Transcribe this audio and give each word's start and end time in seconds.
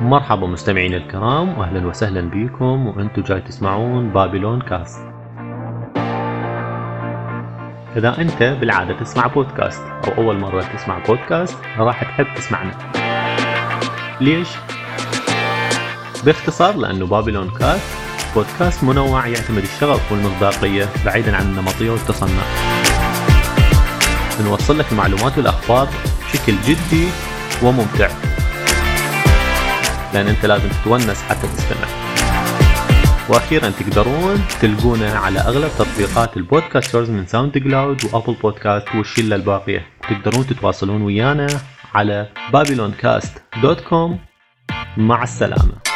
مرحبا 0.00 0.46
مستمعين 0.46 0.94
الكرام 0.94 1.58
واهلا 1.58 1.86
وسهلا 1.86 2.20
بكم 2.20 2.86
وأنتم 2.86 3.22
جاي 3.22 3.40
تسمعون 3.40 4.10
بابلون 4.10 4.60
كاست. 4.60 5.00
إذا 7.96 8.20
أنت 8.20 8.42
بالعادة 8.42 8.98
تسمع 9.00 9.26
بودكاست 9.26 9.82
أو 10.04 10.22
أول 10.22 10.40
مرة 10.40 10.62
تسمع 10.62 10.98
بودكاست 10.98 11.58
راح 11.78 12.02
تحب 12.04 12.26
تسمعنا. 12.36 12.72
ليش؟ 14.20 14.48
باختصار 16.24 16.76
لأنه 16.76 17.06
بابلون 17.06 17.50
كاست 17.50 17.98
بودكاست 18.34 18.84
منوع 18.84 19.26
يعتمد 19.26 19.62
الشغف 19.62 20.12
والمصداقية 20.12 20.88
بعيدا 21.04 21.36
عن 21.36 21.42
النمطية 21.42 21.90
والتصنع. 21.90 22.42
بنوصل 24.40 24.78
لك 24.78 24.92
المعلومات 24.92 25.38
والاخبار 25.38 25.88
بشكل 26.24 26.54
جدي 26.64 27.08
وممتع. 27.62 28.08
لأن 30.14 30.28
أنت 30.28 30.46
لازم 30.46 30.68
تتونس 30.68 31.22
حتى 31.22 31.46
تستمع. 31.46 31.88
وأخيرا 33.28 33.70
تقدرون 33.70 34.44
تلقونا 34.60 35.12
على 35.18 35.40
أغلب 35.40 35.70
تطبيقات 35.78 36.36
ال 36.36 36.43
podcasters 36.43 37.10
من 37.10 37.26
SoundCloud 37.26 37.58
و 37.58 38.04
Apple 38.04 38.34
Podcast 38.42 38.88
والشلة 38.94 39.36
الباقية. 39.36 39.86
تقدرون 40.02 40.46
تتواصلون 40.46 41.02
ويانا 41.02 41.46
على 41.94 42.28
babylon.cast.com 42.52 44.10
مع 44.96 45.22
السلامة. 45.22 45.89